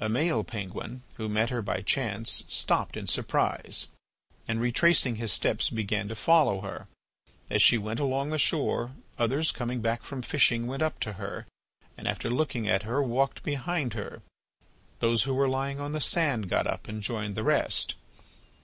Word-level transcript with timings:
A 0.00 0.08
male 0.10 0.44
penguin, 0.44 1.02
who 1.14 1.30
met 1.30 1.48
her 1.48 1.62
by 1.62 1.80
chance, 1.80 2.44
stopped 2.46 2.94
in 2.94 3.06
surprise, 3.06 3.86
and 4.46 4.60
retracing 4.60 5.16
his 5.16 5.32
steps 5.32 5.70
began 5.70 6.08
to 6.08 6.14
follow 6.14 6.60
her. 6.60 6.88
As 7.50 7.62
she 7.62 7.78
went 7.78 7.98
along 7.98 8.28
the 8.28 8.36
shore, 8.36 8.90
others 9.18 9.50
coming 9.50 9.80
back 9.80 10.02
from 10.02 10.20
fishing, 10.20 10.66
went 10.66 10.82
up 10.82 11.00
to 11.00 11.14
her, 11.14 11.46
and 11.96 12.06
after 12.06 12.28
looking 12.28 12.68
at 12.68 12.82
her, 12.82 13.02
walked 13.02 13.42
behind 13.42 13.94
her. 13.94 14.20
Those 14.98 15.22
who 15.22 15.32
were 15.32 15.48
lying 15.48 15.80
on 15.80 15.92
the 15.92 16.02
sand 16.02 16.50
got 16.50 16.66
up 16.66 16.86
and 16.86 17.02
joined 17.02 17.34
the 17.34 17.42
rest. 17.42 17.94